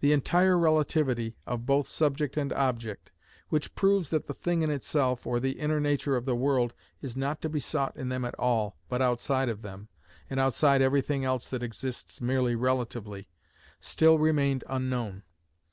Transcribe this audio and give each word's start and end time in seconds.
The 0.00 0.12
entire 0.12 0.58
relativity 0.58 1.36
of 1.46 1.66
both 1.66 1.86
subject 1.86 2.36
and 2.36 2.52
object, 2.54 3.12
which 3.48 3.76
proves 3.76 4.10
that 4.10 4.26
the 4.26 4.34
thing 4.34 4.62
in 4.62 4.70
itself, 4.72 5.24
or 5.24 5.38
the 5.38 5.52
inner 5.52 5.78
nature 5.78 6.16
of 6.16 6.24
the 6.24 6.34
world, 6.34 6.74
is 7.00 7.16
not 7.16 7.40
to 7.42 7.48
be 7.48 7.60
sought 7.60 7.96
in 7.96 8.08
them 8.08 8.24
at 8.24 8.34
all, 8.40 8.76
but 8.88 9.00
outside 9.00 9.48
of 9.48 9.62
them, 9.62 9.86
and 10.28 10.40
outside 10.40 10.82
everything 10.82 11.24
else 11.24 11.48
that 11.48 11.62
exists 11.62 12.20
merely 12.20 12.56
relatively, 12.56 13.28
still 13.78 14.18
remained 14.18 14.64
unknown. 14.68 15.22